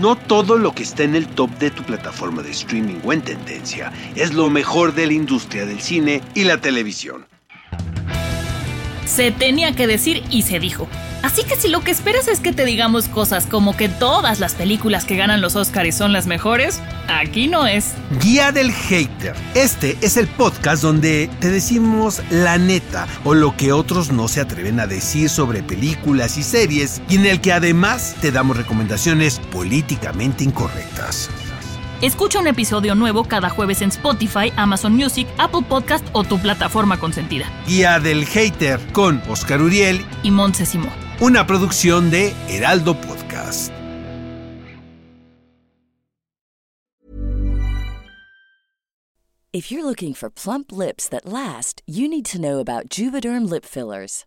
[0.00, 3.22] No todo lo que está en el top de tu plataforma de streaming o en
[3.22, 7.24] tendencia es lo mejor de la industria del cine y la televisión.
[9.06, 10.88] Se tenía que decir y se dijo.
[11.22, 14.54] Así que si lo que esperas es que te digamos cosas como que todas las
[14.54, 17.94] películas que ganan los Oscars son las mejores, aquí no es.
[18.22, 19.34] Guía del Hater.
[19.54, 24.40] Este es el podcast donde te decimos la neta o lo que otros no se
[24.40, 29.40] atreven a decir sobre películas y series y en el que además te damos recomendaciones
[29.50, 31.28] políticamente incorrectas.
[32.02, 37.00] Escucha un episodio nuevo cada jueves en Spotify, Amazon Music, Apple Podcast o tu plataforma
[37.00, 37.46] consentida.
[37.66, 40.92] Guía del Hater con Oscar Uriel y Montse Simón.
[41.20, 43.72] Una producción de Heraldo Podcast.
[49.54, 53.64] If you're looking for plump lips that last, you need to know about Juvederm lip
[53.64, 54.26] fillers.